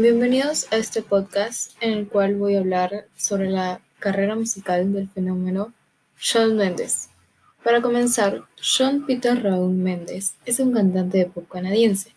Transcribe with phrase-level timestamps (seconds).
[0.00, 5.08] Bienvenidos a este podcast en el cual voy a hablar sobre la carrera musical del
[5.08, 5.72] fenómeno
[6.20, 7.10] Shawn Mendes.
[7.64, 12.12] Para comenzar, Sean Peter Raúl Mendes es un cantante de pop canadiense.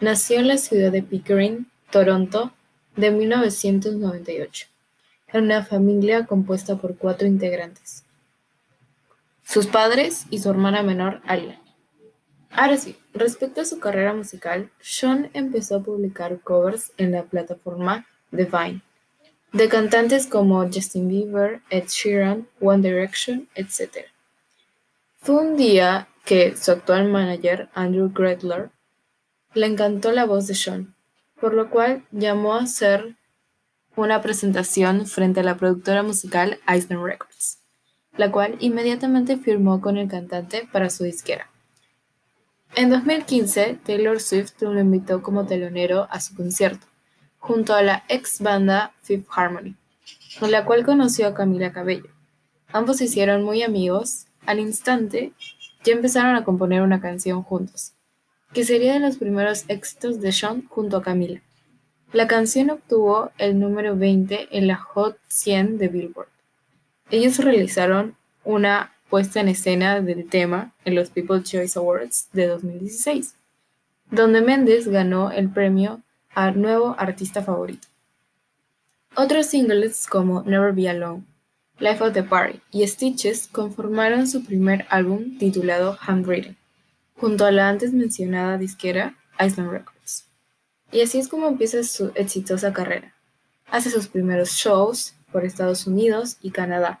[0.00, 2.52] Nació en la ciudad de Pickering, Toronto,
[2.96, 4.68] de 1998,
[5.34, 8.02] en una familia compuesta por cuatro integrantes.
[9.44, 11.60] Sus padres y su hermana menor, Alia.
[12.52, 18.06] Ahora sí, respecto a su carrera musical, Sean empezó a publicar covers en la plataforma
[18.32, 18.82] Vine,
[19.52, 24.06] de cantantes como Justin Bieber, Ed Sheeran, One Direction, etc.
[25.20, 28.70] Fue un día que su actual manager, Andrew Gretler,
[29.54, 30.94] le encantó la voz de Sean,
[31.40, 33.16] por lo cual llamó a hacer
[33.96, 37.58] una presentación frente a la productora musical Eisner Records,
[38.16, 41.50] la cual inmediatamente firmó con el cantante para su disquera.
[42.76, 46.86] En 2015, Taylor Swift lo invitó como telonero a su concierto,
[47.38, 49.74] junto a la ex banda Fifth Harmony,
[50.38, 52.10] con la cual conoció a Camila Cabello.
[52.72, 55.32] Ambos se hicieron muy amigos, al instante
[55.82, 57.92] ya empezaron a componer una canción juntos,
[58.52, 61.42] que sería de los primeros éxitos de Sean junto a Camila.
[62.12, 66.28] La canción obtuvo el número 20 en la Hot 100 de Billboard.
[67.10, 73.34] Ellos realizaron una puesta en escena del tema en los People's Choice Awards de 2016,
[74.10, 76.00] donde Mendes ganó el premio
[76.32, 77.88] a Nuevo Artista Favorito.
[79.16, 81.24] Otros singles como Never Be Alone,
[81.80, 86.56] Life of the Party y Stitches conformaron su primer álbum titulado Handwritten,
[87.16, 90.26] junto a la antes mencionada disquera Island Records.
[90.92, 93.14] Y así es como empieza su exitosa carrera.
[93.70, 97.00] Hace sus primeros shows por Estados Unidos y Canadá,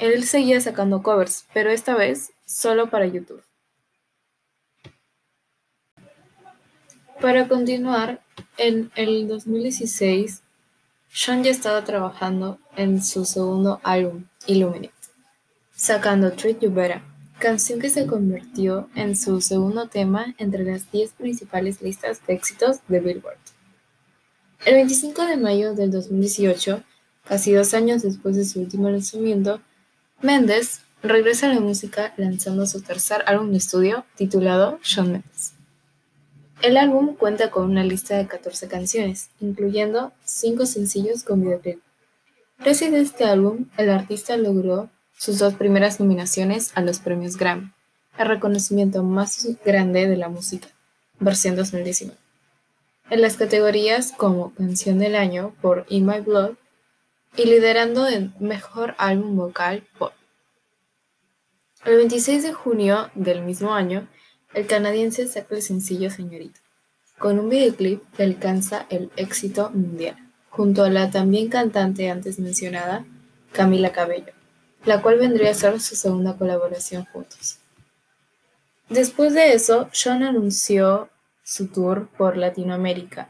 [0.00, 3.42] él seguía sacando covers, pero esta vez solo para YouTube.
[7.20, 8.22] Para continuar,
[8.56, 10.42] en el 2016,
[11.12, 14.94] Sean ya estaba trabajando en su segundo álbum, Illuminate,
[15.74, 17.02] sacando Treat You Better,
[17.38, 22.78] canción que se convirtió en su segundo tema entre las 10 principales listas de éxitos
[22.88, 23.36] de Billboard.
[24.64, 26.82] El 25 de mayo del 2018,
[27.24, 29.60] casi dos años después de su último lanzamiento,
[30.22, 35.54] Mendes regresa a la música lanzando su tercer álbum de estudio titulado Shawn Mendes.
[36.60, 41.80] El álbum cuenta con una lista de 14 canciones, incluyendo 5 sencillos con videoclip.
[42.58, 47.72] Gracias a este álbum, el artista logró sus dos primeras nominaciones a los premios Grammy,
[48.18, 50.68] el reconocimiento más grande de la música,
[51.18, 52.14] versión 2019,
[53.08, 56.56] en las categorías como Canción del Año por In My Blood
[57.36, 60.12] y liderando el Mejor Álbum Vocal Pop.
[61.84, 64.08] El 26 de junio del mismo año,
[64.52, 66.60] el canadiense saca el sencillo Señorita,
[67.18, 70.16] con un videoclip que alcanza el éxito mundial,
[70.50, 73.04] junto a la también cantante antes mencionada,
[73.52, 74.32] Camila Cabello,
[74.84, 77.58] la cual vendría a ser su segunda colaboración juntos.
[78.88, 81.08] Después de eso, Sean anunció
[81.44, 83.28] su tour por Latinoamérica,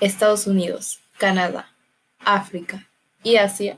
[0.00, 1.74] Estados Unidos, Canadá,
[2.20, 2.87] África,
[3.28, 3.76] y Asia,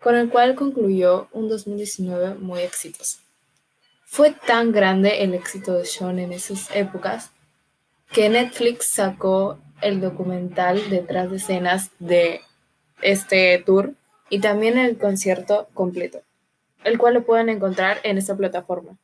[0.00, 3.18] con el cual concluyó un 2019 muy exitoso.
[4.06, 7.30] Fue tan grande el éxito de Sean en esas épocas
[8.10, 12.40] que Netflix sacó el documental detrás de escenas de
[13.02, 13.92] este tour
[14.30, 16.22] y también el concierto completo,
[16.84, 18.96] el cual lo pueden encontrar en esta plataforma.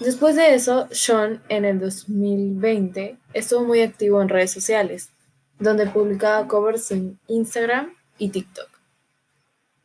[0.00, 5.10] Después de eso, Sean en el 2020 estuvo muy activo en redes sociales,
[5.58, 8.68] donde publicaba covers en Instagram y TikTok.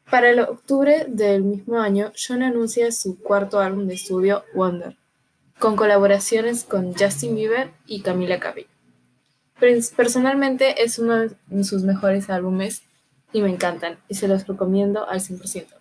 [0.10, 4.96] Para el octubre del mismo año, John anuncia su cuarto álbum de estudio, Wonder,
[5.60, 8.70] con colaboraciones con Justin Bieber y Camila Cabello.
[9.96, 12.84] Personalmente es uno de sus mejores álbumes
[13.34, 15.77] y me encantan y se los recomiendo al 100%.